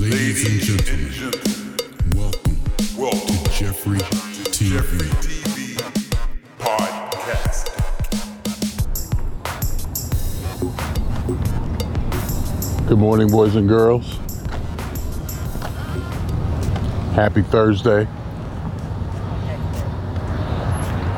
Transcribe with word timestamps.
Ladies 0.00 0.48
and 0.48 0.56
gentlemen, 0.62 1.12
welcome, 2.16 2.56
welcome 2.96 3.36
to 3.36 3.50
Jeffrey 3.50 3.98
TV. 3.98 4.72
Jeffrey 4.72 5.08
TV 5.20 5.76
Podcast. 6.58 7.68
Good 12.88 12.98
morning, 12.98 13.28
boys 13.28 13.56
and 13.56 13.68
girls. 13.68 14.16
Happy 17.14 17.42
Thursday. 17.42 18.08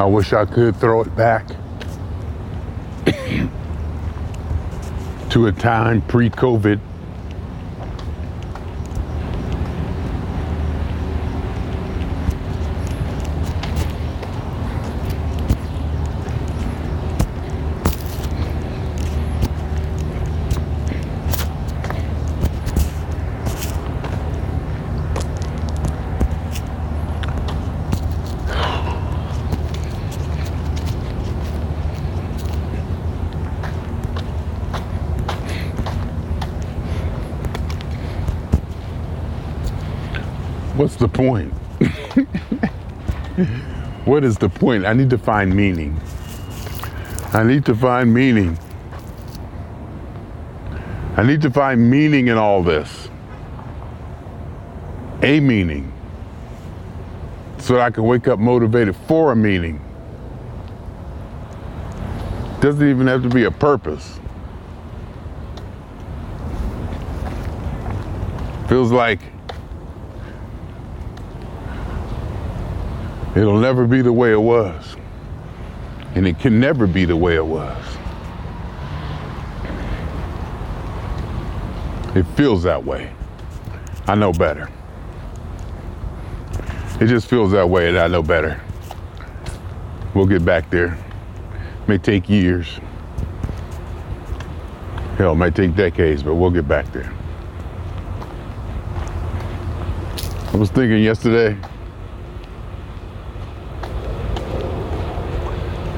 I 0.01 0.07
wish 0.07 0.33
I 0.33 0.45
could 0.45 0.75
throw 0.75 1.03
it 1.03 1.15
back 1.15 1.47
to 5.31 5.47
a 5.47 5.53
time 5.53 6.03
pre 6.03 6.31
COVID. 6.31 6.81
What's 40.83 40.97
the 40.97 41.07
point? 41.07 41.53
what 44.05 44.25
is 44.25 44.37
the 44.37 44.49
point? 44.49 44.85
I 44.85 44.95
need 44.95 45.11
to 45.11 45.19
find 45.19 45.55
meaning. 45.55 45.97
I 47.33 47.45
need 47.45 47.65
to 47.67 47.75
find 47.77 48.13
meaning. 48.13 48.59
I 51.17 51.23
need 51.23 51.41
to 51.43 51.53
find 51.53 51.89
meaning 51.89 52.27
in 52.27 52.37
all 52.37 52.65
this. 52.65 53.09
A 55.23 55.39
meaning. 55.39 55.93
So 57.59 57.75
that 57.75 57.83
I 57.83 57.91
can 57.93 58.03
wake 58.03 58.27
up 58.27 58.41
motivated 58.41 58.97
for 59.07 59.31
a 59.31 59.37
meaning. 59.37 59.81
Doesn't 62.59 62.91
even 62.91 63.07
have 63.07 63.23
to 63.23 63.29
be 63.29 63.45
a 63.45 63.53
purpose. 63.53 64.19
Feels 68.69 68.91
like 68.91 69.32
It'll 73.35 73.59
never 73.59 73.87
be 73.87 74.03
the 74.03 74.13
way 74.13 74.33
it 74.33 74.41
was. 74.41 74.97
And 76.15 76.27
it 76.27 76.39
can 76.39 76.61
never 76.61 76.87
be 76.87 77.07
the 77.07 77.17
way 77.17 77.37
it 77.37 77.47
was. 77.47 77.83
It 82.15 82.25
feels 82.37 82.63
that 82.65 82.85
way. 82.85 83.11
I 84.07 84.15
know 84.15 84.33
better. 84.33 84.69
It 87.01 87.07
just 87.07 87.27
feels 87.27 87.53
that 87.53 87.69
way 87.69 87.89
and 87.89 87.99
I 87.99 88.07
know 88.07 88.23
better. 88.23 88.61
We'll 90.15 90.27
get 90.27 90.45
back 90.45 90.69
there. 90.69 90.99
May 91.87 91.97
take 91.97 92.29
years. 92.29 92.79
Hell, 95.17 95.33
it 95.33 95.37
might 95.37 95.55
take 95.55 95.75
decades, 95.75 96.23
but 96.23 96.35
we'll 96.35 96.51
get 96.51 96.69
back 96.69 96.93
there. 96.93 97.11
I 100.53 100.57
was 100.57 100.71
thinking 100.71 101.03
yesterday, 101.03 101.57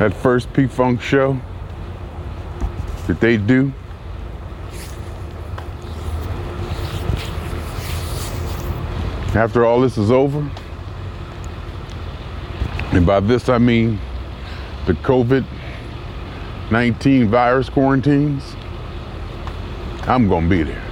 that 0.05 0.13
first 0.13 0.53
P 0.53 0.67
Funk 0.67 1.01
show 1.01 1.41
that 3.07 3.21
they 3.21 3.39
do. 3.39 3.73
After 9.35 9.65
all 9.65 9.81
this 9.81 9.97
is 9.97 10.11
over, 10.11 10.41
and 12.93 13.07
by 13.07 13.21
this 13.21 13.49
I 13.49 13.57
mean 13.57 13.99
the 14.85 14.93
COVID 14.93 15.47
19 16.71 17.29
virus 17.29 17.71
quarantines, 17.71 18.57
I'm 20.03 20.29
gonna 20.29 20.51
be 20.51 20.65
there. 20.65 20.85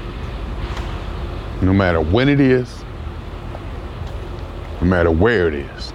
No 1.60 1.74
matter 1.74 2.00
when 2.00 2.30
it 2.30 2.40
is, 2.40 2.82
no 4.80 4.86
matter 4.86 5.10
where 5.10 5.48
it 5.48 5.54
is. 5.54 5.92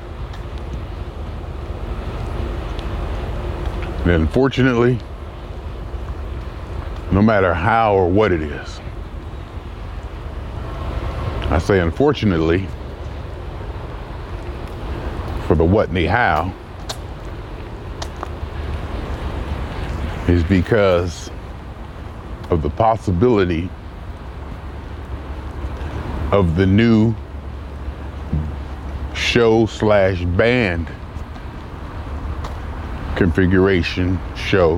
And 4.08 4.22
unfortunately, 4.22 4.98
no 7.12 7.22
matter 7.22 7.54
how 7.54 7.94
or 7.94 8.10
what 8.10 8.32
it 8.32 8.42
is, 8.42 8.80
I 11.50 11.58
say 11.60 11.82
unfortunately 11.82 12.66
for 15.46 15.56
the 15.56 15.66
what 15.66 15.90
and 15.90 15.98
the 15.98 16.06
how 16.06 16.54
is 20.30 20.42
because 20.46 21.30
of 22.50 22.62
the 22.62 22.70
possibility 22.70 23.70
of 26.32 26.56
the 26.56 26.66
new 26.66 27.14
show 29.14 29.66
slash 29.66 30.24
band 30.24 30.88
configuration 33.18 34.20
show, 34.36 34.78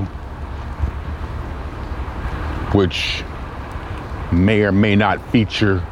which 2.72 3.22
may 4.32 4.62
or 4.62 4.72
may 4.72 4.96
not 4.96 5.22
feature 5.30 5.86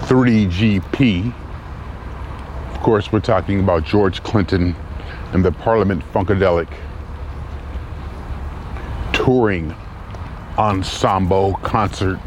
3GP. 0.00 1.32
Of 2.70 2.80
course, 2.80 3.12
we're 3.12 3.20
talking 3.20 3.60
about 3.60 3.84
George 3.84 4.22
Clinton 4.22 4.74
and 5.32 5.44
the 5.44 5.52
Parliament 5.52 6.02
Funkadelic 6.14 6.68
touring 9.12 9.74
ensemble 10.56 11.54
concert 11.62 12.18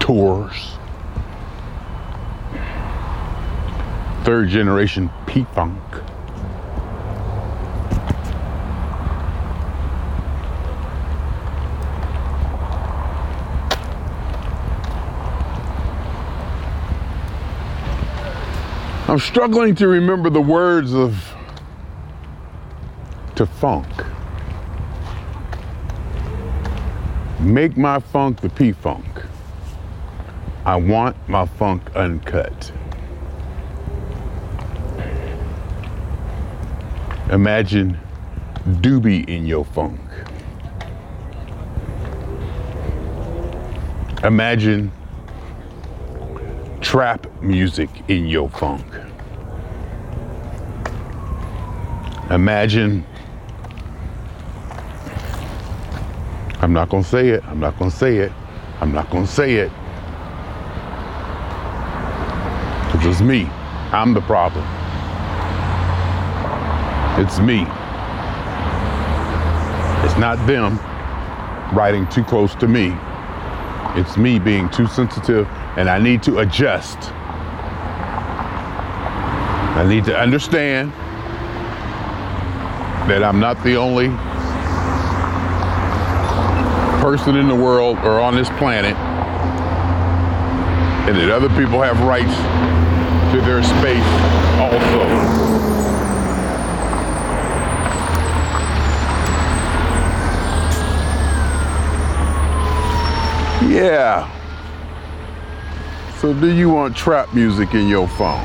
tours. 0.00 0.72
Third 4.24 4.48
generation 4.48 5.08
P 5.26 5.44
Funk. 5.54 5.80
I'm 19.08 19.18
struggling 19.18 19.74
to 19.76 19.88
remember 19.88 20.28
the 20.28 20.42
words 20.42 20.92
of 20.92 21.34
to 23.36 23.46
funk. 23.46 23.88
Make 27.40 27.78
my 27.78 28.00
funk 28.00 28.42
the 28.42 28.50
P 28.50 28.72
funk. 28.72 29.06
I 30.66 30.76
want 30.76 31.16
my 31.26 31.46
funk 31.46 31.90
uncut. 31.96 32.70
Imagine 37.30 37.98
doobie 38.66 39.26
in 39.26 39.46
your 39.46 39.64
funk. 39.64 40.00
Imagine 44.22 44.92
trap 46.88 47.26
music 47.42 47.90
in 48.08 48.26
your 48.26 48.48
funk. 48.48 48.82
Imagine, 52.30 53.04
I'm 56.62 56.72
not 56.72 56.88
gonna 56.88 57.04
say 57.04 57.28
it, 57.28 57.44
I'm 57.44 57.60
not 57.60 57.78
gonna 57.78 57.90
say 57.90 58.16
it, 58.16 58.32
I'm 58.80 58.90
not 58.90 59.10
gonna 59.10 59.26
say 59.26 59.56
it. 59.56 59.70
Because 62.86 63.04
it's 63.04 63.20
me, 63.20 63.44
I'm 63.92 64.14
the 64.14 64.22
problem. 64.22 64.64
It's 67.22 67.38
me. 67.38 67.66
It's 70.06 70.18
not 70.18 70.38
them 70.46 70.78
riding 71.76 72.08
too 72.08 72.24
close 72.24 72.54
to 72.54 72.66
me. 72.66 72.96
It's 73.94 74.16
me 74.16 74.38
being 74.38 74.70
too 74.70 74.86
sensitive 74.86 75.46
and 75.78 75.88
I 75.88 76.00
need 76.00 76.24
to 76.24 76.40
adjust. 76.40 76.98
I 79.76 79.86
need 79.88 80.04
to 80.06 80.18
understand 80.18 80.90
that 83.08 83.22
I'm 83.22 83.38
not 83.38 83.62
the 83.62 83.76
only 83.76 84.08
person 87.00 87.36
in 87.36 87.46
the 87.46 87.54
world 87.54 87.96
or 87.98 88.18
on 88.18 88.34
this 88.34 88.48
planet 88.58 88.96
and 91.06 91.16
that 91.16 91.30
other 91.30 91.48
people 91.50 91.80
have 91.80 92.00
rights 92.00 92.36
to 93.32 93.40
their 93.40 93.62
space 93.62 94.02
also. 94.58 95.06
Yeah. 103.70 104.37
So 106.20 106.34
do 106.34 106.52
you 106.52 106.68
want 106.68 106.96
trap 106.96 107.32
music 107.32 107.74
in 107.74 107.86
your 107.86 108.08
phone? 108.08 108.44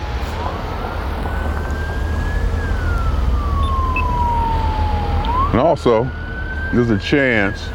And 5.50 5.60
also, 5.60 6.04
there's 6.72 6.92
a 6.92 7.00
chance 7.00 7.66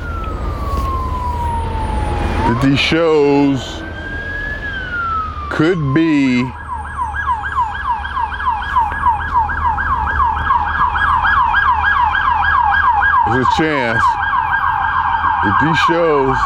that 2.47 2.61
these 2.63 2.79
shows 2.79 3.83
could 5.51 5.79
be 5.93 6.43
there's 13.27 13.45
a 13.45 13.55
chance 13.59 14.05
that 15.43 15.59
these 15.61 15.79
shows 15.89 16.37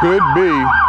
could 0.00 0.22
be 0.34 0.85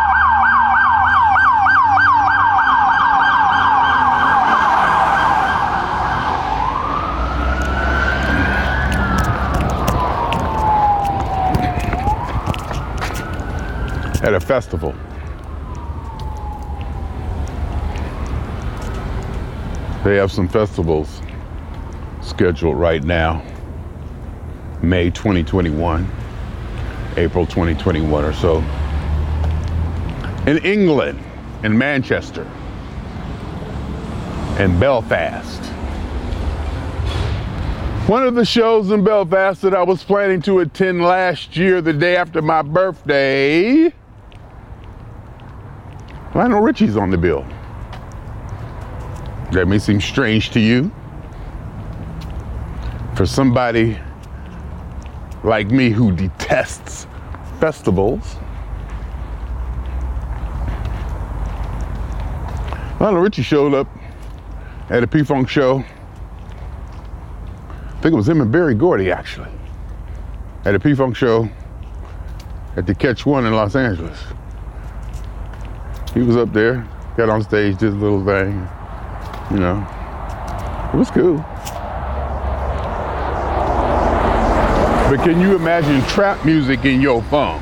festival. 14.48 14.96
They 20.06 20.16
have 20.16 20.32
some 20.32 20.48
festivals 20.48 21.22
scheduled 22.22 22.78
right 22.78 23.04
now. 23.04 23.44
May 24.82 25.10
2021, 25.10 26.10
April 27.18 27.46
2021 27.46 28.24
or 28.24 28.32
so. 28.32 28.60
In 30.50 30.60
England, 30.60 31.22
in 31.64 31.78
Manchester, 31.78 32.50
in 34.60 34.80
Belfast. 34.80 35.62
One 38.08 38.26
of 38.26 38.36
the 38.36 38.46
shows 38.46 38.92
in 38.92 39.04
Belfast 39.04 39.62
that 39.64 39.76
I 39.76 39.84
was 39.84 40.06
planning 40.06 40.42
to 40.44 40.60
attend 40.60 41.02
last 41.02 41.58
year, 41.58 41.82
the 41.82 41.92
day 41.92 42.16
after 42.16 42.42
my 42.42 42.62
birthday, 42.62 43.92
Lionel 46.36 46.62
Richie's 46.62 46.98
on 46.98 47.10
the 47.10 47.18
bill. 47.18 47.46
That 49.52 49.68
may 49.68 49.80
seem 49.80 50.02
strange 50.02 50.52
to 50.52 50.60
you. 50.60 50.92
For 53.16 53.26
somebody 53.26 53.98
like 55.44 55.68
me 55.68 55.90
who 55.90 56.12
detests 56.12 57.08
festivals, 57.60 58.36
Lionel 63.00 63.22
Richie 63.22 63.44
showed 63.44 63.74
up 63.74 63.88
at 64.90 65.04
a 65.04 65.08
P-Funk 65.08 65.50
show. 65.50 65.80
I 65.80 68.02
think 68.02 68.14
it 68.14 68.16
was 68.16 68.28
him 68.28 68.42
and 68.42 68.52
Berry 68.52 68.76
Gordy 68.76 69.12
actually. 69.12 69.50
At 70.66 70.76
a 70.76 70.80
P-Funk 70.80 71.16
show 71.16 71.50
at 72.76 72.86
the 72.86 72.94
Catch 72.94 73.26
One 73.26 73.46
in 73.46 73.54
Los 73.54 73.76
Angeles. 73.76 74.20
He 76.18 76.24
was 76.24 76.36
up 76.36 76.52
there, 76.52 76.84
got 77.16 77.30
on 77.30 77.44
stage, 77.44 77.78
did 77.78 77.94
a 77.94 77.96
little 77.96 78.26
thing, 78.26 78.68
you 79.52 79.58
know. 79.60 79.88
It 80.92 80.98
was 80.98 81.12
cool. 81.12 81.38
But 85.08 85.24
can 85.24 85.40
you 85.40 85.56
imagine 85.56 86.02
trap 86.08 86.44
music 86.44 86.86
in 86.86 87.02
your 87.02 87.22
phone? 87.22 87.62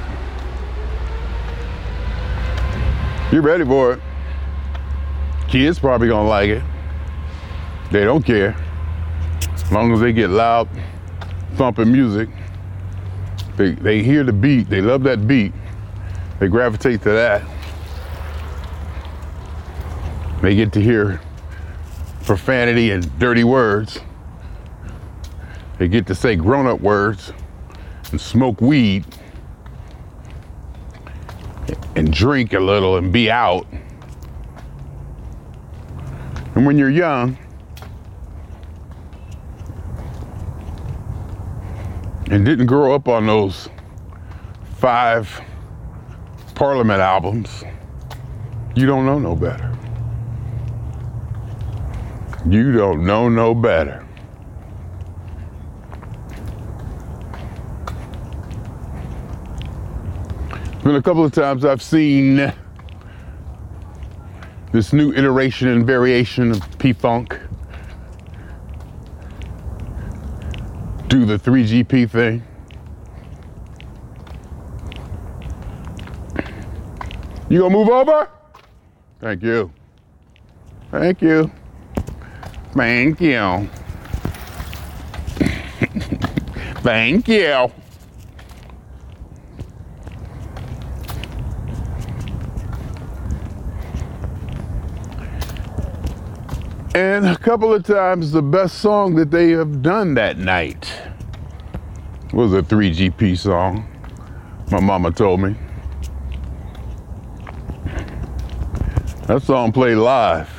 You 3.29 3.41
ready 3.41 3.65
for 3.65 3.91
it? 3.91 3.99
Kids 5.49 5.77
probably 5.77 6.07
gonna 6.07 6.29
like 6.29 6.47
it. 6.47 6.63
They 7.91 8.05
don't 8.05 8.25
care. 8.25 8.55
As 9.53 9.69
long 9.69 9.91
as 9.91 9.99
they 9.99 10.13
get 10.13 10.29
loud, 10.29 10.69
thumping 11.55 11.91
music, 11.91 12.29
they, 13.57 13.71
they 13.71 14.01
hear 14.01 14.23
the 14.23 14.31
beat, 14.31 14.69
they 14.69 14.79
love 14.79 15.03
that 15.03 15.27
beat, 15.27 15.51
they 16.39 16.47
gravitate 16.47 17.01
to 17.01 17.09
that. 17.09 17.41
They 20.45 20.53
get 20.53 20.73
to 20.73 20.79
hear 20.79 21.19
profanity 22.23 22.91
and 22.91 23.17
dirty 23.17 23.43
words. 23.43 23.99
They 25.79 25.87
get 25.87 26.05
to 26.05 26.13
say 26.13 26.35
grown 26.35 26.67
up 26.67 26.81
words 26.81 27.33
and 28.11 28.21
smoke 28.21 28.61
weed 28.61 29.05
and 31.95 32.13
drink 32.13 32.53
a 32.53 32.59
little 32.59 32.97
and 32.97 33.11
be 33.11 33.31
out. 33.31 33.65
And 36.53 36.63
when 36.63 36.77
you're 36.77 36.91
young 36.91 37.39
and 42.29 42.45
didn't 42.45 42.67
grow 42.67 42.93
up 42.93 43.07
on 43.07 43.25
those 43.25 43.67
five 44.77 45.41
Parliament 46.53 47.01
albums, 47.01 47.63
you 48.75 48.85
don't 48.85 49.07
know 49.07 49.17
no 49.17 49.35
better. 49.35 49.75
You 52.47 52.71
don't 52.71 53.03
know 53.03 53.27
no 53.27 53.55
better. 53.55 54.05
Been 60.83 60.95
a 60.95 61.01
couple 61.01 61.25
of 61.25 61.31
times 61.31 61.65
I've 61.65 61.81
seen 61.81 62.53
this 64.71 64.93
new 64.93 65.11
iteration 65.13 65.69
and 65.69 65.87
variation 65.87 66.51
of 66.51 66.77
P-Funk 66.77 67.39
do 71.07 71.25
the 71.25 71.39
3GP 71.39 72.11
thing. 72.11 72.43
You 77.49 77.61
gonna 77.61 77.73
move 77.73 77.89
over? 77.89 78.29
Thank 79.19 79.41
you. 79.41 79.71
Thank 80.91 81.23
you. 81.23 81.49
Thank 82.75 83.21
you. 83.21 83.69
Thank 86.83 87.27
you. 87.29 87.71
And 96.93 97.25
a 97.25 97.37
couple 97.37 97.73
of 97.73 97.83
times, 97.85 98.31
the 98.31 98.41
best 98.41 98.79
song 98.79 99.15
that 99.15 99.31
they 99.31 99.51
have 99.51 99.81
done 99.81 100.13
that 100.13 100.37
night 100.37 100.91
was 102.33 102.53
a 102.53 102.61
3GP 102.61 103.37
song. 103.37 103.87
My 104.69 104.79
mama 104.79 105.11
told 105.11 105.39
me. 105.39 105.55
That 109.27 109.41
song 109.43 109.71
played 109.71 109.95
live. 109.95 110.54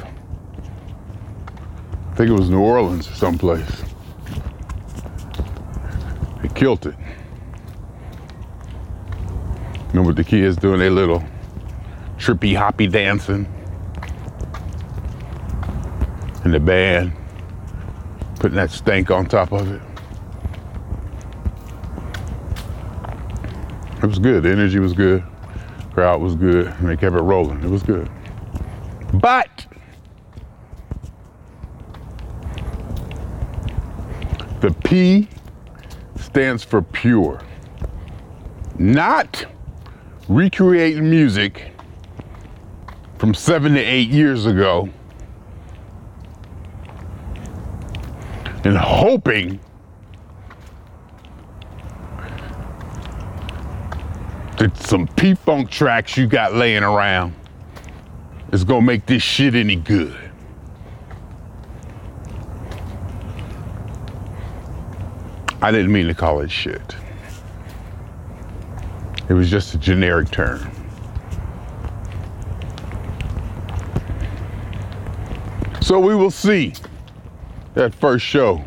I 2.17 2.19
think 2.21 2.31
it 2.31 2.33
was 2.33 2.49
New 2.49 2.61
Orleans 2.61 3.07
or 3.11 3.13
someplace. 3.13 3.85
They 6.41 6.49
killed 6.49 6.87
it. 6.87 6.95
Remember 9.89 10.15
the 10.15 10.25
kids 10.25 10.57
doing 10.57 10.79
their 10.79 10.89
little 10.89 11.23
trippy 12.17 12.57
hoppy 12.57 12.87
dancing? 12.87 13.47
And 16.43 16.55
the 16.55 16.59
band 16.59 17.13
putting 18.37 18.57
that 18.57 18.71
stank 18.71 19.11
on 19.11 19.27
top 19.27 19.53
of 19.53 19.71
it. 19.71 19.83
It 24.03 24.07
was 24.07 24.19
good. 24.19 24.45
The 24.45 24.53
energy 24.53 24.79
was 24.79 24.95
good. 24.95 25.23
Crowd 25.93 26.23
was 26.23 26.35
good. 26.35 26.69
And 26.69 26.89
they 26.89 26.97
kept 26.97 27.15
it 27.15 27.21
rolling. 27.21 27.63
It 27.63 27.69
was 27.69 27.83
good. 27.83 28.09
But 29.13 29.67
the 34.61 34.71
P 34.87 35.29
stands 36.15 36.63
for 36.63 36.81
pure. 36.81 37.41
Not 38.79 39.45
recreating 40.29 41.11
music 41.11 41.73
from 43.19 43.35
seven 43.35 43.75
to 43.75 43.81
eight 43.81 44.11
years 44.11 44.47
ago 44.47 44.89
and 48.63 48.77
hoping 48.77 49.59
that 54.59 54.77
some 54.77 55.09
P 55.09 55.35
Funk 55.35 55.69
tracks 55.69 56.17
you 56.17 56.29
got 56.29 56.55
laying 56.55 56.85
around 56.85 57.35
is 58.53 58.63
gonna 58.63 58.83
make 58.83 59.05
this 59.07 59.25
shit 59.25 59.57
any 59.57 59.75
good. 59.75 60.26
I 65.63 65.71
didn't 65.71 65.91
mean 65.93 66.07
to 66.07 66.15
call 66.15 66.41
it 66.41 66.51
shit. 66.51 66.97
It 69.29 69.33
was 69.33 69.51
just 69.51 69.75
a 69.75 69.79
generic 69.79 70.31
term. 70.31 70.71
So 75.81 75.99
we 75.99 76.15
will 76.15 76.31
see 76.31 76.73
that 77.75 77.95
first 77.95 78.25
show 78.25 78.65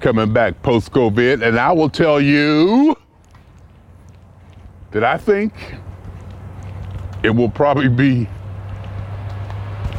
coming 0.00 0.32
back 0.32 0.60
post 0.62 0.90
COVID, 0.92 1.46
and 1.46 1.58
I 1.58 1.72
will 1.72 1.90
tell 1.90 2.20
you 2.20 2.96
that 4.90 5.04
I 5.04 5.16
think 5.16 5.52
it 7.22 7.30
will 7.30 7.50
probably 7.50 7.88
be 7.88 8.28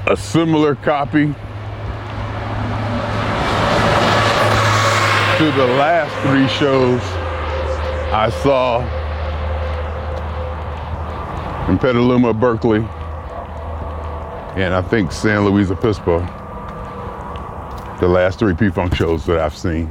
a 0.08 0.18
similar 0.18 0.76
copy 0.76 1.34
to 5.42 5.52
the 5.54 5.66
last 5.66 6.14
three 6.28 6.48
shows 6.50 7.02
I 8.14 8.30
saw 8.44 8.82
in 11.68 11.80
Petaluma, 11.80 12.32
Berkeley, 12.32 12.86
and 14.62 14.72
I 14.72 14.84
think 14.84 15.12
San 15.12 15.44
Luis 15.44 15.72
Obispo. 15.72 16.20
The 18.00 18.08
last 18.08 18.38
three 18.38 18.54
P-Funk 18.54 18.94
shows 18.94 19.26
that 19.26 19.40
I've 19.40 19.58
seen. 19.58 19.88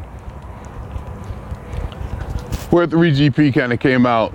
Where 2.71 2.87
3GP 2.87 3.53
kind 3.53 3.73
of 3.73 3.81
came 3.81 4.07
out, 4.07 4.33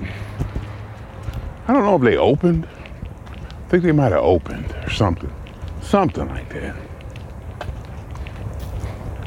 I 1.70 1.74
don't 1.74 1.86
know 1.86 1.96
if 1.96 2.02
they 2.02 2.18
opened. 2.18 2.68
I 2.68 3.70
think 3.70 3.84
they 3.84 3.94
might 3.94 4.12
have 4.12 4.22
opened 4.22 4.76
or 4.84 4.90
something. 4.90 5.34
Something 5.82 6.28
like 6.28 6.50
that. 6.50 6.76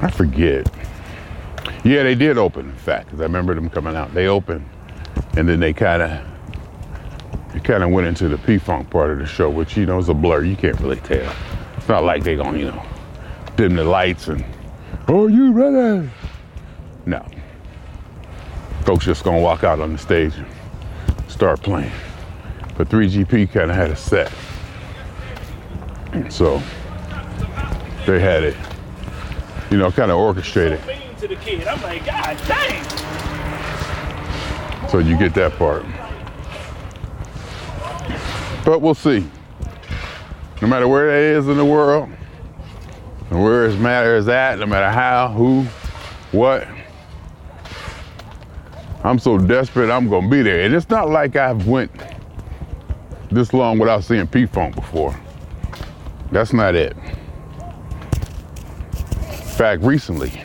I 0.03 0.11
forget. 0.11 0.71
Yeah, 1.85 2.03
they 2.03 2.15
did 2.15 2.39
open, 2.39 2.69
in 2.69 2.75
fact, 2.75 3.07
because 3.07 3.21
I 3.21 3.25
remember 3.25 3.55
them 3.55 3.71
coming 3.71 3.97
out. 3.97 4.13
They 4.13 4.27
opened, 4.27 4.69
and 5.37 5.49
then 5.49 5.61
they 5.61 5.73
kind 5.73 6.03
of 6.03 6.21
it 7.55 7.65
kind 7.65 7.83
of 7.83 7.91
went 7.91 8.07
into 8.07 8.29
the 8.29 8.39
P-Funk 8.39 8.91
part 8.91 9.11
of 9.11 9.19
the 9.19 9.27
show, 9.27 9.49
which, 9.49 9.77
you 9.77 9.87
know, 9.87 9.99
is 9.99 10.09
a 10.09 10.15
blur. 10.15 10.45
You 10.45 10.55
can't 10.55 10.79
really 10.81 11.01
tell. 11.01 11.35
It's 11.77 11.89
not 11.89 12.05
like 12.05 12.23
they're 12.23 12.37
gonna, 12.37 12.59
you 12.59 12.67
know, 12.67 12.87
dim 13.57 13.75
the 13.75 13.85
lights 13.85 14.29
and, 14.29 14.45
are 15.09 15.29
you 15.29 15.53
ready? 15.53 16.09
No. 17.07 17.25
Folks 18.85 19.07
just 19.07 19.25
gonna 19.25 19.41
walk 19.41 19.65
out 19.65 19.81
on 19.81 19.93
the 19.93 19.99
stage 19.99 20.35
and 20.37 20.47
start 21.27 21.63
playing. 21.63 21.91
But 22.77 22.91
3GP 22.91 23.51
kind 23.51 23.71
of 23.71 23.77
had 23.77 23.91
a 23.91 23.97
set. 23.97 24.33
So 26.31 26.63
they 28.07 28.21
had 28.21 28.45
it, 28.45 28.57
you 29.71 29.79
know, 29.79 29.91
kind 29.91 30.11
of 30.11 30.19
orchestrated. 30.19 30.81
To 31.21 31.29
the 31.29 31.37
kid. 31.37 31.67
I'm 31.67 31.81
like, 31.83 32.05
God 32.07 32.39
dang. 32.47 32.85
So 34.89 34.99
you 34.99 35.17
get 35.19 35.35
that 35.35 35.53
part. 35.59 35.85
But 38.65 38.81
we'll 38.81 38.95
see. 38.95 39.27
No 40.61 40.69
matter 40.69 40.89
where 40.89 41.09
it 41.09 41.37
is 41.37 41.49
in 41.49 41.57
the 41.57 41.65
world, 41.65 42.09
and 43.31 43.43
where 43.43 43.67
it 43.67 43.79
matters 43.79 44.29
at, 44.29 44.59
no 44.59 44.67
matter 44.67 44.91
how, 44.91 45.29
who, 45.29 45.65
what, 46.33 46.67
I'm 49.05 49.19
so 49.19 49.39
desperate 49.39 49.91
I'm 49.91 50.09
gonna 50.09 50.29
be 50.29 50.43
there. 50.43 50.61
And 50.61 50.75
it's 50.75 50.89
not 50.89 51.09
like 51.11 51.37
I've 51.37 51.67
went 51.67 51.91
this 53.31 53.53
long 53.53 53.79
without 53.79 54.05
seeing 54.05 54.27
P-Funk 54.27 54.75
before. 54.75 55.19
That's 56.33 56.53
not 56.53 56.75
it. 56.75 56.97
In 59.21 59.65
fact, 59.65 59.83
recently, 59.83 60.43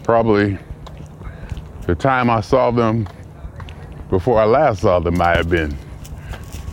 probably 0.00 0.58
the 1.86 1.94
time 1.94 2.30
I 2.30 2.40
saw 2.40 2.70
them 2.70 3.08
before 4.08 4.40
I 4.40 4.44
last 4.44 4.82
saw 4.82 5.00
them 5.00 5.18
might 5.18 5.36
have 5.36 5.48
been 5.48 5.76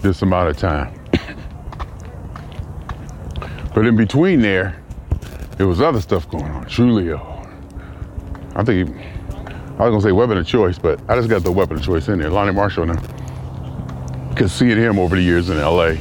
this 0.01 0.21
amount 0.21 0.49
of 0.49 0.57
time. 0.57 0.93
but 3.73 3.85
in 3.85 3.95
between 3.95 4.41
there, 4.41 4.81
there 5.57 5.67
was 5.67 5.81
other 5.81 6.01
stuff 6.01 6.29
going 6.29 6.45
on. 6.45 6.65
Trulio. 6.65 7.33
I 8.55 8.63
think 8.63 8.89
he, 8.89 9.03
I 9.79 9.87
was 9.87 9.91
gonna 9.91 10.01
say 10.01 10.11
weapon 10.11 10.37
of 10.37 10.47
choice, 10.47 10.77
but 10.77 10.99
I 11.09 11.15
just 11.15 11.29
got 11.29 11.43
the 11.43 11.51
weapon 11.51 11.77
of 11.77 11.83
choice 11.83 12.07
in 12.07 12.19
there. 12.19 12.29
Lonnie 12.29 12.53
Marshall 12.53 12.85
now. 12.85 13.01
Cause 14.35 14.51
seeing 14.51 14.77
him 14.77 14.99
over 14.99 15.15
the 15.15 15.21
years 15.21 15.49
in 15.49 15.59
LA 15.59 15.95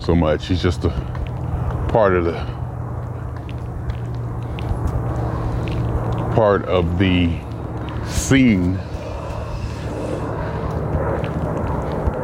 so 0.00 0.14
much, 0.14 0.48
he's 0.48 0.62
just 0.62 0.84
a 0.84 0.90
part 1.88 2.14
of 2.14 2.24
the 2.24 2.57
part 6.38 6.64
of 6.66 7.00
the 7.00 7.36
scene 8.06 8.76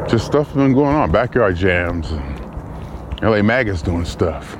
just 0.09 0.25
stuff 0.25 0.53
been 0.53 0.71
going 0.71 0.95
on. 0.95 1.11
Backyard 1.11 1.57
jams 1.57 2.09
and 2.11 3.21
LA 3.21 3.41
Maggots 3.41 3.81
doing 3.81 4.05
stuff. 4.05 4.55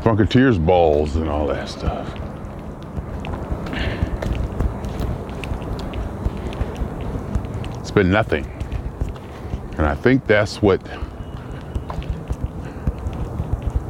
Funkateers 0.00 0.64
balls 0.64 1.16
and 1.16 1.28
all 1.28 1.46
that 1.48 1.68
stuff. 1.68 2.08
It's 7.80 7.90
been 7.90 8.10
nothing. 8.10 8.46
And 9.76 9.84
I 9.84 9.94
think 9.94 10.26
that's 10.26 10.62
what 10.62 10.82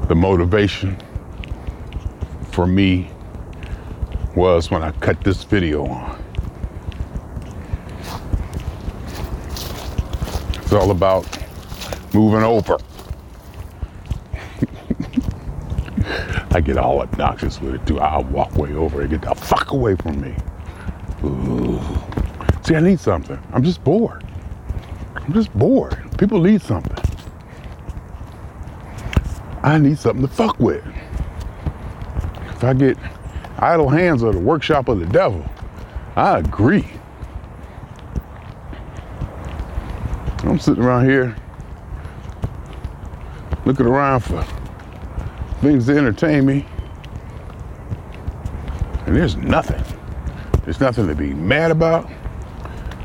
the 0.09 0.17
motivation 0.17 0.97
for 2.50 2.67
me 2.67 3.09
was 4.38 4.71
when 4.71 4.85
I 4.85 4.92
cut 4.92 5.21
this 5.25 5.42
video 5.42 5.85
on. 5.85 6.25
It's 10.62 10.73
all 10.73 10.92
about 10.92 11.26
moving 12.14 12.45
over. 12.45 12.78
I 16.52 16.61
get 16.61 16.78
all 16.78 17.00
obnoxious 17.00 17.61
with 17.61 17.75
it 17.75 17.85
too. 17.85 17.99
I 17.99 18.18
walk 18.18 18.54
way 18.54 18.75
over 18.75 19.00
and 19.00 19.11
get 19.11 19.23
the 19.23 19.35
fuck 19.35 19.73
away 19.73 19.97
from 19.97 20.21
me. 20.21 20.37
Ooh. 21.25 21.80
See, 22.62 22.76
I 22.76 22.80
need 22.80 23.00
something. 23.00 23.42
I'm 23.52 23.64
just 23.64 23.83
bored. 23.83 24.25
I'm 25.16 25.33
just 25.33 25.52
bored. 25.59 25.99
People 26.16 26.40
need 26.40 26.62
something. 26.62 26.97
I 29.64 29.78
need 29.78 29.99
something 29.99 30.23
to 30.25 30.33
fuck 30.33 30.61
with. 30.61 30.87
If 32.50 32.62
I 32.62 32.73
get 32.75 32.97
idle 33.59 33.88
hands 33.88 34.23
are 34.23 34.33
the 34.33 34.38
workshop 34.38 34.88
of 34.88 35.00
the 35.00 35.07
devil, 35.07 35.45
I 36.17 36.38
agree. 36.38 36.88
I'm 40.45 40.59
sitting 40.59 40.83
around 40.83 41.09
here 41.09 41.37
looking 43.65 43.87
around 43.87 44.21
for 44.21 44.43
things 45.61 45.87
to 45.87 45.97
entertain 45.97 46.47
me. 46.47 46.65
And 49.07 49.15
there's 49.15 49.37
nothing. 49.37 49.83
There's 50.65 50.81
nothing 50.81 51.07
to 51.07 51.15
be 51.15 51.35
mad 51.35 51.71
about, 51.71 52.11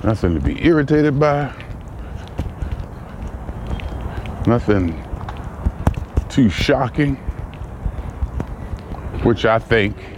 nothing 0.04 0.34
to 0.36 0.40
be 0.40 0.66
irritated 0.66 1.20
by, 1.20 1.54
nothing 4.48 5.04
too 6.30 6.50
shocking, 6.50 7.16
which 9.24 9.46
I 9.46 9.60
think 9.60 10.13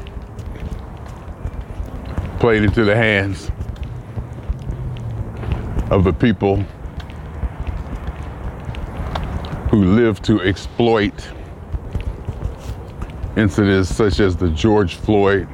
played 2.39 2.63
into 2.63 2.84
the 2.84 2.96
hands 2.96 3.51
of 5.89 6.04
the 6.04 6.13
people 6.13 6.58
who 9.70 9.84
live 9.84 10.22
to 10.22 10.42
exploit 10.42 11.13
incidents 13.38 13.94
such 13.94 14.20
as 14.20 14.36
the 14.36 14.50
George 14.50 14.96
Floyd 14.96 15.48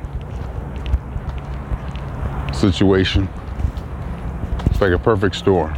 situation. 2.54 3.28
It's 4.66 4.82
like 4.82 4.92
a 4.92 5.00
perfect 5.00 5.36
storm. 5.36 5.74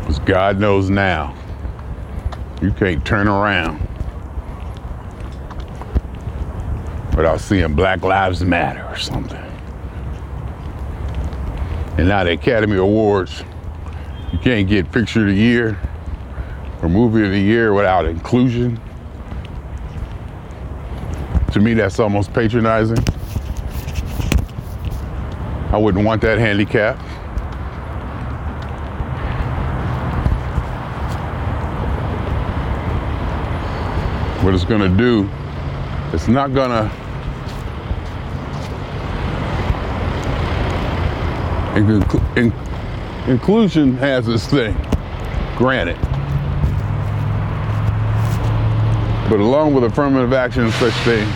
Because 0.00 0.18
God 0.20 0.58
knows 0.58 0.90
now 0.90 1.34
you 2.60 2.72
can't 2.72 3.04
turn 3.04 3.28
around 3.28 3.80
without 7.22 7.40
seeing 7.40 7.72
Black 7.72 8.02
Lives 8.02 8.42
Matter 8.42 8.84
or 8.84 8.96
something. 8.96 9.38
And 11.96 12.08
now 12.08 12.24
the 12.24 12.32
Academy 12.32 12.76
Awards, 12.78 13.44
you 14.32 14.38
can't 14.40 14.68
get 14.68 14.90
Picture 14.90 15.20
of 15.20 15.26
the 15.28 15.34
Year 15.34 15.78
or 16.82 16.88
Movie 16.88 17.24
of 17.24 17.30
the 17.30 17.38
Year 17.38 17.74
without 17.74 18.06
inclusion. 18.06 18.80
To 21.52 21.60
me, 21.60 21.74
that's 21.74 22.00
almost 22.00 22.32
patronizing. 22.32 22.98
I 25.70 25.78
wouldn't 25.78 26.04
want 26.04 26.22
that 26.22 26.38
handicap. 26.38 26.98
What 34.42 34.54
it's 34.54 34.64
gonna 34.64 34.88
do, 34.88 35.30
it's 36.12 36.26
not 36.26 36.52
gonna 36.52 36.90
in, 41.76 42.52
inclusion 43.26 43.96
has 43.96 44.28
its 44.28 44.46
thing, 44.46 44.74
granted. 45.56 45.98
But 49.28 49.40
along 49.40 49.74
with 49.74 49.84
affirmative 49.84 50.32
action 50.32 50.64
and 50.64 50.72
such 50.74 50.92
thing, 51.04 51.26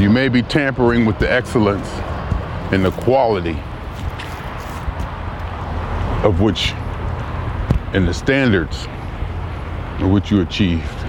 you 0.00 0.10
may 0.10 0.28
be 0.28 0.42
tampering 0.42 1.06
with 1.06 1.18
the 1.18 1.30
excellence 1.30 1.88
and 2.72 2.84
the 2.84 2.90
quality 2.92 3.58
of 6.24 6.40
which 6.40 6.72
and 7.92 8.06
the 8.06 8.14
standards 8.14 8.86
of 10.00 10.10
which 10.10 10.30
you 10.30 10.40
achieved. 10.40 11.03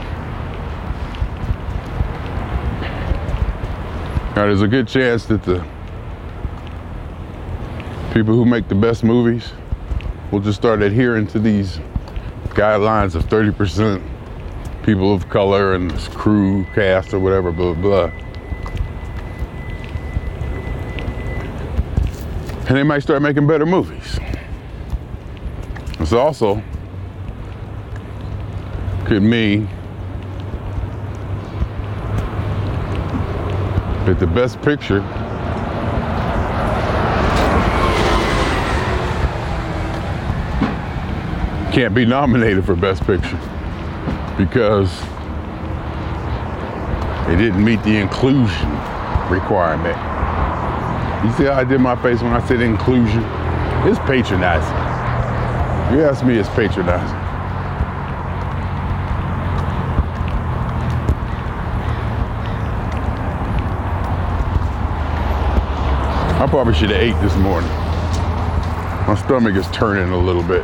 Now, 4.35 4.47
there's 4.47 4.61
a 4.61 4.67
good 4.67 4.85
chance 4.85 5.25
that 5.27 5.43
the 5.43 5.65
people 8.13 8.33
who 8.33 8.43
make 8.43 8.67
the 8.67 8.75
best 8.75 9.01
movies 9.01 9.53
will 10.29 10.41
just 10.41 10.59
start 10.59 10.81
adhering 10.81 11.25
to 11.27 11.39
these 11.39 11.79
guidelines 12.49 13.15
of 13.15 13.23
30% 13.27 14.03
people 14.83 15.13
of 15.13 15.29
color 15.29 15.73
and 15.73 15.89
this 15.89 16.09
crew, 16.09 16.65
cast, 16.75 17.13
or 17.13 17.19
whatever, 17.19 17.53
blah, 17.53 17.75
blah. 17.75 18.11
And 22.67 22.75
they 22.75 22.83
might 22.83 23.03
start 23.03 23.21
making 23.21 23.47
better 23.47 23.65
movies. 23.65 24.19
This 25.97 26.11
also 26.11 26.61
could 29.05 29.23
mean 29.23 29.69
that 34.05 34.19
the 34.19 34.27
best 34.27 34.61
picture 34.61 35.01
can't 41.73 41.95
be 41.95 42.05
nominated 42.05 42.63
for 42.63 42.75
best 42.75 43.03
picture 43.05 43.39
because 44.37 45.01
it 47.27 47.37
didn't 47.37 47.63
meet 47.63 47.81
the 47.83 47.97
inclusion 47.97 48.69
requirement. 49.29 49.97
You 51.25 51.31
see 51.33 51.45
how 51.45 51.53
I 51.53 51.63
did 51.63 51.81
my 51.81 51.95
face 52.03 52.21
when 52.21 52.33
I 52.33 52.47
said 52.47 52.61
inclusion? 52.61 53.23
It's 53.87 53.99
patronizing. 53.99 54.75
You 55.95 56.03
ask 56.03 56.23
me, 56.23 56.37
it's 56.37 56.49
patronizing. 56.49 57.24
I 66.45 66.47
probably 66.47 66.75
should 66.75 66.91
have 66.91 67.01
ate 67.01 67.19
this 67.21 67.35
morning. 67.37 67.71
My 69.07 69.15
stomach 69.15 69.55
is 69.55 69.65
turning 69.71 70.13
a 70.13 70.17
little 70.17 70.43
bit. 70.43 70.63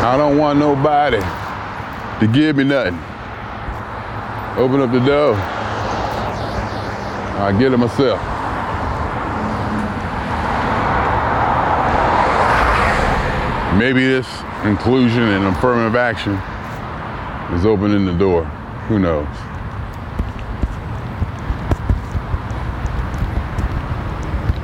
I 0.00 0.14
don't 0.16 0.38
want 0.38 0.60
nobody 0.60 1.18
to 1.18 2.32
give 2.32 2.58
me 2.58 2.62
nothing. 2.62 2.94
Open 4.58 4.80
up 4.80 4.92
the 4.92 5.00
door. 5.04 5.34
I'll 7.34 7.58
get 7.58 7.72
it 7.72 7.76
myself. 7.78 8.31
Maybe 13.78 14.04
this 14.04 14.28
inclusion 14.64 15.22
and 15.22 15.46
affirmative 15.46 15.96
action 15.96 16.34
is 17.56 17.64
opening 17.64 18.04
the 18.04 18.12
door. 18.12 18.44
Who 18.88 18.98
knows? 18.98 19.26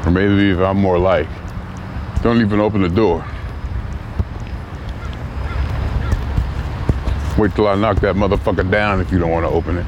Or 0.07 0.11
maybe 0.11 0.51
if 0.51 0.59
I'm 0.59 0.77
more 0.77 0.99
like, 0.99 1.27
don't 2.23 2.41
even 2.41 2.61
open 2.61 2.83
the 2.83 2.89
door. 2.89 3.25
Wait 7.39 7.55
till 7.55 7.67
I 7.67 7.77
knock 7.77 8.01
that 8.01 8.15
motherfucker 8.15 8.71
down 8.71 9.01
if 9.01 9.11
you 9.11 9.19
don't 9.19 9.31
want 9.31 9.47
to 9.47 9.51
open 9.51 9.79
it. 9.79 9.87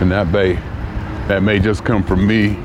And 0.00 0.10
that 0.10 0.28
may, 0.28 0.54
that 1.28 1.42
may 1.42 1.58
just 1.58 1.84
come 1.84 2.02
from 2.02 2.26
me 2.26 2.58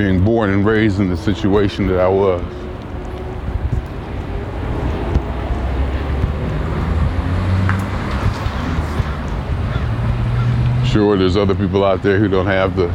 being 0.00 0.24
born 0.24 0.48
and 0.48 0.64
raised 0.64 0.98
in 0.98 1.10
the 1.10 1.16
situation 1.16 1.86
that 1.86 2.00
I 2.00 2.08
was. 2.08 2.40
Sure, 10.90 11.18
there's 11.18 11.36
other 11.36 11.54
people 11.54 11.84
out 11.84 12.02
there 12.02 12.18
who 12.18 12.28
don't 12.28 12.46
have 12.46 12.76
the 12.76 12.86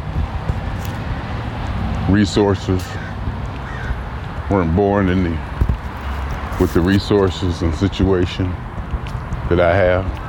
resources, 2.12 2.84
weren't 4.50 4.74
born 4.74 5.08
in 5.08 5.22
the 5.22 5.38
with 6.58 6.74
the 6.74 6.80
resources 6.80 7.62
and 7.62 7.72
situation 7.72 8.50
that 9.48 9.60
I 9.60 9.76
have. 9.76 10.25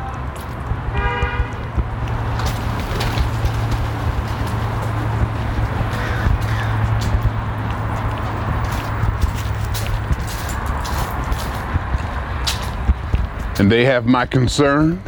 And 13.59 13.71
they 13.71 13.83
have 13.85 14.05
my 14.05 14.25
concern. 14.25 15.01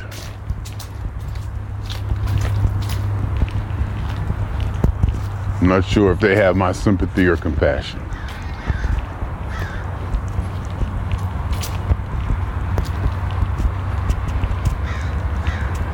I'm 5.61 5.67
not 5.67 5.85
sure 5.85 6.11
if 6.11 6.19
they 6.19 6.35
have 6.35 6.55
my 6.55 6.71
sympathy 6.71 7.27
or 7.27 7.37
compassion. 7.37 7.99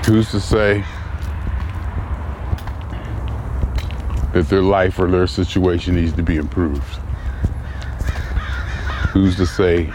Who's 0.05 0.31
to 0.31 0.39
say 0.39 0.85
that 4.33 4.47
their 4.47 4.61
life 4.61 4.97
or 4.97 5.11
their 5.11 5.27
situation 5.27 5.95
needs 5.95 6.13
to 6.13 6.23
be 6.23 6.37
improved? 6.37 6.83
Who's 9.11 9.35
to 9.37 9.45
say 9.45 9.91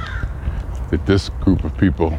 that 0.90 1.06
this 1.06 1.30
group 1.40 1.64
of 1.64 1.74
people 1.78 2.18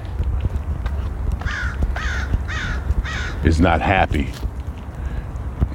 is 3.43 3.60
not 3.60 3.82
happy 3.82 4.32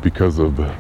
because 0.03 0.39
of 0.39 0.57
the 0.57 0.75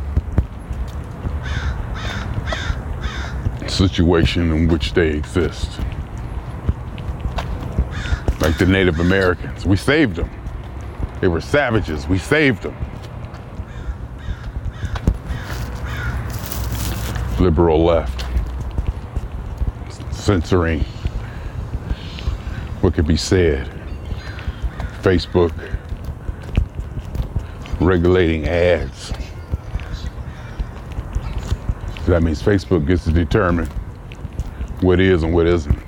situation 3.69 4.53
in 4.53 4.69
which 4.69 4.95
they 4.95 5.09
exist. 5.09 5.81
Like 8.41 8.57
the 8.59 8.67
Native 8.67 9.01
Americans, 9.01 9.67
we 9.67 9.77
saved 9.77 10.17
them. 10.17 10.31
They 11.21 11.29
were 11.29 11.41
savages, 11.41 12.07
we 12.07 12.19
saved 12.19 12.63
them. 12.63 12.77
Liberal 17.41 17.85
left, 17.85 18.25
censoring 20.15 20.81
what 22.81 22.95
could 22.95 23.07
be 23.07 23.17
said. 23.17 23.69
Facebook 25.03 25.76
regulating 27.87 28.47
ads. 28.49 29.13
So 32.05 32.13
that 32.13 32.23
means 32.23 32.43
Facebook 32.43 32.87
gets 32.87 33.05
to 33.05 33.13
determine 33.13 33.67
what 34.81 35.01
is 35.01 35.23
and 35.23 35.35
what 35.35 35.47
isn't. 35.47 35.79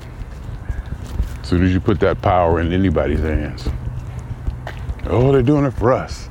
As 1.43 1.49
soon 1.49 1.65
as 1.65 1.73
you 1.73 1.81
put 1.81 2.01
that 2.01 2.21
power 2.23 2.61
in 2.61 2.73
anybody's 2.73 3.21
hands. 3.21 3.69
Oh, 5.05 5.33
they're 5.33 5.43
doing 5.43 5.65
it 5.65 5.73
for 5.73 5.93
us. 5.93 6.29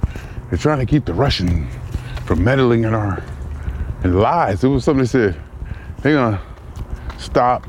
They're 0.49 0.58
trying 0.58 0.80
to 0.80 0.86
keep 0.86 1.06
the 1.06 1.13
Russian 1.13 1.69
from 2.25 2.43
meddling 2.43 2.84
in 2.84 2.93
our 2.93 3.23
in 4.03 4.19
lies. 4.19 4.63
It 4.63 4.67
was 4.67 4.84
something 4.84 5.03
they 5.03 5.08
said 5.08 5.41
they're 6.01 6.13
gonna 6.13 6.41
stop. 7.17 7.65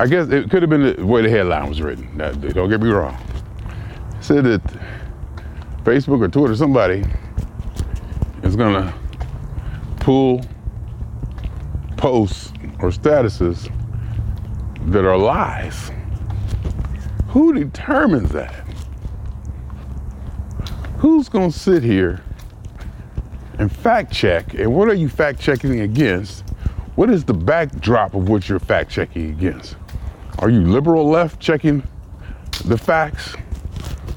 I 0.00 0.06
guess 0.06 0.28
it 0.28 0.50
could 0.50 0.62
have 0.62 0.70
been 0.70 0.96
the 0.96 1.06
way 1.06 1.22
the 1.22 1.30
headline 1.30 1.68
was 1.68 1.80
written. 1.80 2.10
Now, 2.16 2.32
don't 2.32 2.68
get 2.68 2.80
me 2.80 2.88
wrong. 2.88 3.16
It 4.18 4.24
said 4.24 4.44
that 4.44 4.63
Facebook 5.84 6.22
or 6.22 6.28
Twitter, 6.28 6.56
somebody 6.56 7.04
is 8.42 8.56
gonna 8.56 8.94
pull 10.00 10.42
posts 11.98 12.52
or 12.80 12.88
statuses 12.90 13.70
that 14.86 15.04
are 15.04 15.18
lies? 15.18 15.90
Who 17.28 17.52
determines 17.52 18.30
that? 18.30 18.54
Who's 20.98 21.28
to 21.28 21.50
sit 21.50 21.82
here 21.82 22.22
and 23.58 23.70
fact 23.70 24.10
check? 24.10 24.54
And 24.54 24.74
what 24.74 24.88
are 24.88 24.94
you 24.94 25.08
fact 25.10 25.38
checking 25.38 25.80
against? 25.80 26.48
What 26.94 27.10
is 27.10 27.24
the 27.24 27.34
backdrop 27.34 28.14
of 28.14 28.28
what 28.28 28.48
you're 28.48 28.58
fact 28.58 28.90
checking 28.90 29.30
against? 29.30 29.76
Are 30.38 30.48
you 30.48 30.62
liberal 30.62 31.08
left 31.08 31.40
checking 31.40 31.82
the 32.64 32.78
facts 32.78 33.34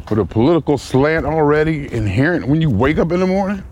with 0.09 0.19
a 0.19 0.25
political 0.25 0.77
slant 0.77 1.25
already 1.25 1.91
inherent 1.91 2.47
when 2.47 2.61
you 2.61 2.69
wake 2.69 2.97
up 2.97 3.11
in 3.11 3.19
the 3.19 3.27
morning? 3.27 3.63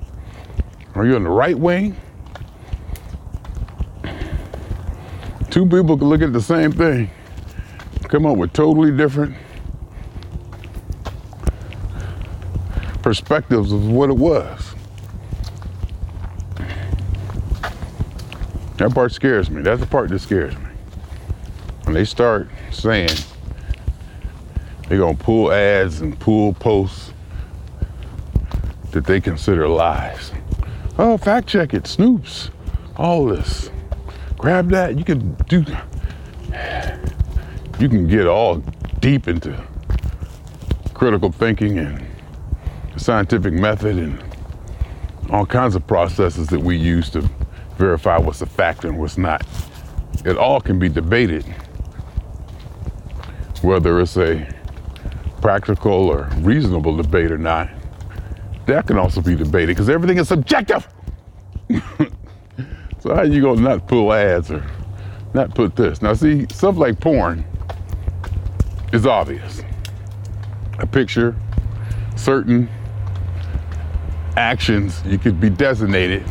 Are 0.95 1.05
you 1.05 1.15
in 1.15 1.23
the 1.23 1.29
right 1.29 1.57
wing? 1.57 1.95
Two 5.49 5.65
people 5.65 5.97
can 5.97 6.09
look 6.09 6.21
at 6.21 6.33
the 6.33 6.41
same 6.41 6.71
thing, 6.71 7.09
come 8.09 8.25
up 8.25 8.37
with 8.37 8.51
totally 8.51 8.91
different 8.91 9.35
perspectives 13.01 13.71
of 13.71 13.89
what 13.89 14.09
it 14.09 14.17
was. 14.17 14.73
That 18.77 18.93
part 18.93 19.13
scares 19.13 19.49
me. 19.49 19.61
That's 19.61 19.79
the 19.79 19.87
part 19.87 20.09
that 20.09 20.19
scares 20.19 20.53
me. 20.57 20.65
When 21.83 21.93
they 21.93 22.03
start 22.03 22.49
saying 22.71 23.15
they're 24.87 24.99
gonna 24.99 25.17
pull 25.17 25.51
ads 25.51 26.01
and 26.01 26.19
pull 26.19 26.53
posts 26.53 27.11
that 28.91 29.05
they 29.05 29.19
consider 29.19 29.67
lies. 29.67 30.31
Oh, 30.97 31.17
fact 31.17 31.47
check 31.47 31.73
it, 31.73 31.83
Snopes, 31.83 32.49
all 32.95 33.25
this. 33.25 33.69
Grab 34.37 34.69
that. 34.69 34.97
You 34.97 35.03
can 35.03 35.33
do. 35.49 35.65
You 37.79 37.89
can 37.89 38.07
get 38.07 38.27
all 38.27 38.63
deep 38.99 39.27
into 39.27 39.61
critical 40.93 41.31
thinking 41.31 41.77
and 41.77 42.05
the 42.93 42.99
scientific 42.99 43.53
method 43.53 43.97
and 43.97 44.23
all 45.29 45.45
kinds 45.45 45.75
of 45.75 45.85
processes 45.85 46.47
that 46.47 46.59
we 46.59 46.77
use 46.77 47.09
to 47.09 47.29
verify 47.77 48.17
what's 48.17 48.41
a 48.41 48.45
fact 48.45 48.85
and 48.85 48.97
what's 48.97 49.17
not. 49.17 49.45
It 50.23 50.37
all 50.37 50.61
can 50.61 50.79
be 50.79 50.87
debated, 50.87 51.43
whether 53.61 53.99
it's 53.99 54.15
a 54.15 54.47
practical 55.45 56.09
or 56.09 56.27
reasonable 56.37 56.97
debate 56.97 57.31
or 57.31 57.37
not. 57.37 57.69
That 58.65 58.87
can 58.87 58.97
also 58.97 59.21
be 59.21 59.35
debated 59.35 59.67
because 59.67 59.91
everything 59.91 60.17
is 60.17 60.27
subjective. 60.27 60.87
so 62.99 63.13
how 63.13 63.21
you 63.21 63.43
gonna 63.43 63.61
not 63.61 63.87
pull 63.87 64.11
ads 64.11 64.49
or 64.49 64.65
not 65.35 65.53
put 65.53 65.75
this? 65.75 66.01
Now 66.01 66.15
see, 66.15 66.47
stuff 66.51 66.77
like 66.77 66.99
porn 66.99 67.45
is 68.91 69.05
obvious. 69.05 69.61
A 70.79 70.87
picture, 70.87 71.35
certain 72.15 72.67
actions, 74.37 75.03
you 75.05 75.19
could 75.19 75.39
be 75.39 75.51
designated. 75.51 76.23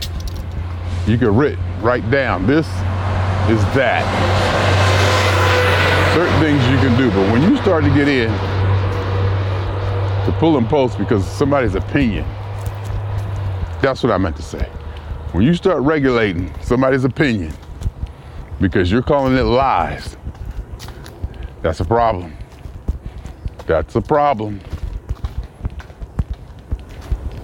You 1.06 1.18
could 1.18 1.28
write 1.28 1.58
write 1.82 2.10
down 2.10 2.48
this 2.48 2.66
is 3.46 3.62
that. 3.76 4.02
Certain 6.16 6.40
things 6.40 6.60
you 6.68 6.78
can 6.78 6.98
do, 6.98 7.10
but 7.10 7.30
when 7.30 7.48
you 7.48 7.56
start 7.58 7.84
to 7.84 7.94
get 7.94 8.08
in 8.08 8.53
to 10.24 10.32
pull 10.38 10.56
and 10.56 10.68
post 10.68 10.98
because 10.98 11.26
somebody's 11.26 11.74
opinion, 11.74 12.24
that's 13.82 14.02
what 14.02 14.12
I 14.12 14.18
meant 14.18 14.36
to 14.36 14.42
say. 14.42 14.66
When 15.32 15.44
you 15.44 15.54
start 15.54 15.82
regulating 15.82 16.52
somebody's 16.62 17.04
opinion 17.04 17.52
because 18.60 18.90
you're 18.90 19.02
calling 19.02 19.36
it 19.36 19.42
lies, 19.42 20.16
that's 21.60 21.80
a 21.80 21.84
problem. 21.84 22.36
That's 23.66 23.94
a 23.96 24.00
problem. 24.00 24.60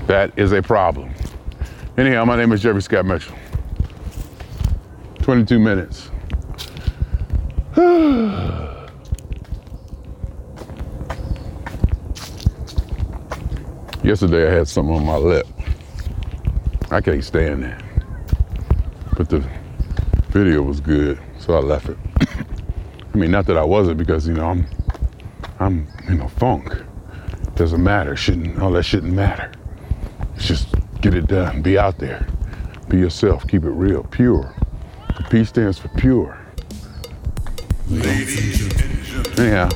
That 0.07 0.39
is 0.39 0.53
a 0.53 0.63
problem. 0.63 1.13
Anyhow, 1.97 2.25
my 2.25 2.37
name 2.37 2.53
is 2.53 2.63
Jeffrey 2.63 2.83
Scott 2.83 3.05
Mitchell. 3.05 3.37
22 5.23 5.59
minutes. 5.59 6.11
Yesterday 14.03 14.49
I 14.49 14.55
had 14.55 14.67
something 14.67 14.95
on 14.95 15.05
my 15.05 15.17
lip. 15.17 15.47
I 16.91 17.03
can't 17.03 17.23
stand 17.23 17.65
that. 17.65 17.83
But 19.15 19.29
the 19.29 19.47
video 20.31 20.63
was 20.63 20.81
good, 20.81 21.21
so 21.39 21.55
I 21.55 21.61
left 21.61 21.91
it. 21.91 21.99
I 23.15 23.17
mean, 23.17 23.31
not 23.31 23.45
that 23.47 23.59
I 23.59 23.65
wasn't 23.65 23.99
because, 23.99 24.27
you 24.27 24.33
know, 24.33 24.47
I'm 24.47 24.67
I'm 25.59 25.87
you 26.09 26.15
know, 26.15 26.29
funk. 26.29 26.83
Doesn't 27.57 27.83
matter. 27.83 28.17
Shouldn't 28.17 28.59
all 28.63 28.71
that 28.73 28.85
shouldn't 28.85 29.13
matter. 29.13 29.53
It's 30.35 30.47
just 30.47 30.75
get 31.03 31.13
it 31.13 31.27
done. 31.27 31.61
Be 31.61 31.77
out 31.77 31.99
there. 31.99 32.27
Be 32.89 32.99
yourself. 32.99 33.47
Keep 33.47 33.65
it 33.65 33.71
real. 33.71 34.05
Pure. 34.05 34.55
The 35.19 35.25
P 35.25 35.45
stands 35.45 35.79
for 35.79 35.89
pure. 35.89 36.39
Ladies 37.89 38.63
and 38.63 39.05
gentlemen, 39.05 39.41
Anyhow, 39.41 39.69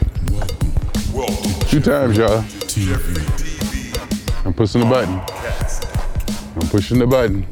welcome 1.13 1.69
two 1.69 1.81
times, 1.81 2.17
y'all. 2.17 3.44
I'm 4.45 4.53
pushing 4.53 4.83
the 4.83 4.87
button. 4.87 5.21
Podcast. 5.21 6.61
I'm 6.61 6.69
pushing 6.69 6.99
the 6.99 7.07
button. 7.07 7.47